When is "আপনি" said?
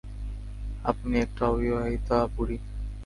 0.83-1.13